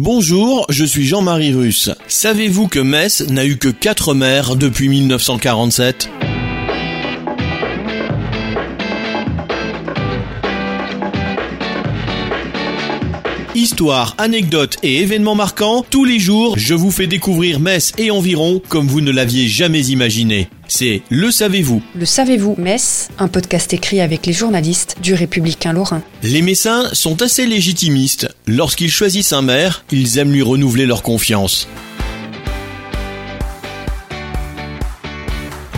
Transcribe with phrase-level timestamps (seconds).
[0.00, 1.90] Bonjour, je suis Jean-Marie Russe.
[2.06, 6.08] Savez-vous que Metz n'a eu que 4 maires depuis 1947
[13.54, 18.60] Histoire, anecdotes et événements marquants, tous les jours, je vous fais découvrir Metz et environ
[18.68, 20.48] comme vous ne l'aviez jamais imaginé.
[20.68, 26.02] C'est Le Savez-vous Le savez-vous, Metz, un podcast écrit avec les journalistes du Républicain Lorrain.
[26.22, 28.28] Les Messins sont assez légitimistes.
[28.46, 31.68] Lorsqu'ils choisissent un maire, ils aiment lui renouveler leur confiance.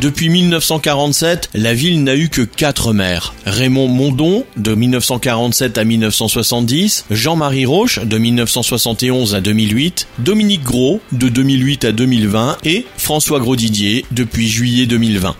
[0.01, 3.35] Depuis 1947, la ville n'a eu que quatre maires.
[3.45, 11.29] Raymond Mondon, de 1947 à 1970, Jean-Marie Roche, de 1971 à 2008, Dominique Gros, de
[11.29, 15.37] 2008 à 2020 et François Grosdidier, depuis juillet 2020.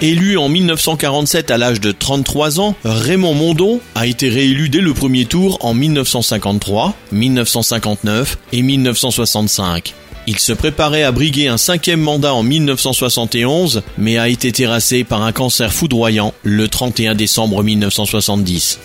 [0.00, 4.94] Élu en 1947 à l'âge de 33 ans, Raymond Mondon a été réélu dès le
[4.94, 9.94] premier tour en 1953, 1959 et 1965.
[10.26, 15.22] Il se préparait à briguer un cinquième mandat en 1971, mais a été terrassé par
[15.22, 18.78] un cancer foudroyant le 31 décembre 1970.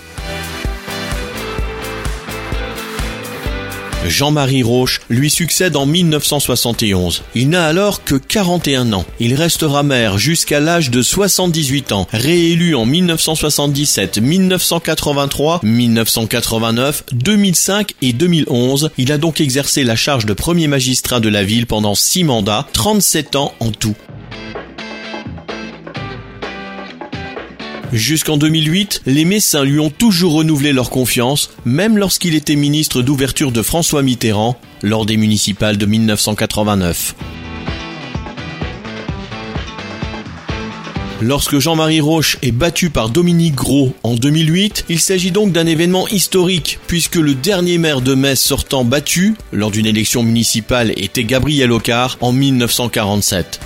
[4.09, 7.23] Jean-Marie Roche lui succède en 1971.
[7.36, 9.05] Il n'a alors que 41 ans.
[9.19, 18.13] Il restera maire jusqu'à l'âge de 78 ans, réélu en 1977, 1983, 1989, 2005 et
[18.13, 18.91] 2011.
[18.97, 22.68] Il a donc exercé la charge de premier magistrat de la ville pendant 6 mandats,
[22.74, 23.95] 37 ans en tout.
[27.94, 33.53] Jusqu'en 2008, les Messins lui ont toujours renouvelé leur confiance, même lorsqu'il était ministre d'ouverture
[33.53, 37.16] de François Mitterrand lors des municipales de 1989.
[41.22, 46.08] Lorsque Jean-Marie Roche est battu par Dominique Gros en 2008, il s'agit donc d'un événement
[46.09, 51.72] historique, puisque le dernier maire de Metz sortant battu lors d'une élection municipale était Gabriel
[51.72, 53.59] Ocard en 1947.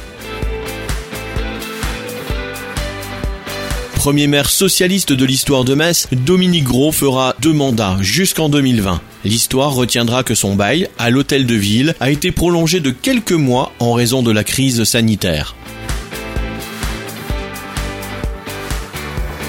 [4.01, 8.99] Premier maire socialiste de l'histoire de Metz, Dominique Gros fera deux mandats jusqu'en 2020.
[9.25, 13.71] L'histoire retiendra que son bail, à l'hôtel de ville, a été prolongé de quelques mois
[13.77, 15.55] en raison de la crise sanitaire.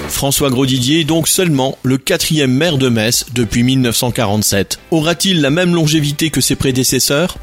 [0.07, 4.77] François Grosdidier est donc seulement le quatrième maire de Metz depuis 1947.
[4.91, 7.39] Aura-t-il la même longévité que ses prédécesseurs?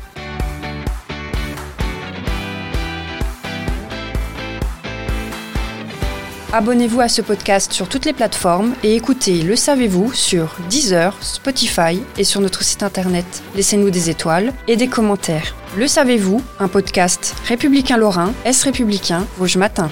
[6.53, 12.03] Abonnez-vous à ce podcast sur toutes les plateformes et écoutez Le Savez-vous sur Deezer, Spotify
[12.19, 13.25] et sur notre site internet.
[13.55, 15.55] Laissez-nous des étoiles et des commentaires.
[15.77, 19.89] Le Savez-vous, un podcast républicain lorrain, Est républicain, Vosges Matin.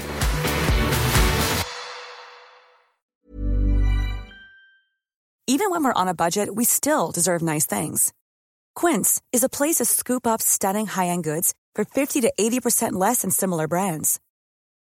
[5.46, 8.12] Even when we're on a budget, we still deserve nice things.
[8.74, 13.22] Quince is a place to scoop up stunning high-end goods for 50 to 80% less
[13.22, 14.18] than similar brands.